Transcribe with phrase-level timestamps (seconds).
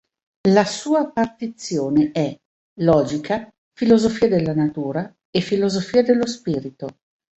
[0.49, 2.35] La sua partizione è:
[2.79, 6.87] Logica, Filosofia della Natura e Filosofia dello Spirito.